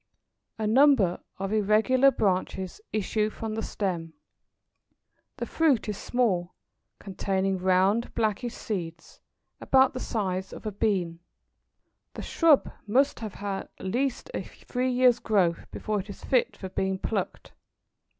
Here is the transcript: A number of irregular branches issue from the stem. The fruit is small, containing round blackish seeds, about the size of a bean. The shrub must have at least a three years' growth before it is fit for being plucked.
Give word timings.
A 0.57 0.65
number 0.65 1.19
of 1.37 1.53
irregular 1.53 2.09
branches 2.09 2.81
issue 2.91 3.29
from 3.29 3.53
the 3.53 3.61
stem. 3.61 4.13
The 5.37 5.45
fruit 5.45 5.87
is 5.87 5.95
small, 5.95 6.55
containing 6.97 7.59
round 7.59 8.15
blackish 8.15 8.55
seeds, 8.55 9.19
about 9.59 9.93
the 9.93 9.99
size 9.99 10.53
of 10.53 10.65
a 10.65 10.71
bean. 10.71 11.19
The 12.15 12.23
shrub 12.23 12.71
must 12.87 13.19
have 13.19 13.43
at 13.43 13.69
least 13.79 14.31
a 14.33 14.41
three 14.41 14.89
years' 14.91 15.19
growth 15.19 15.69
before 15.69 15.99
it 15.99 16.09
is 16.09 16.23
fit 16.25 16.57
for 16.57 16.69
being 16.69 16.97
plucked. 16.97 17.53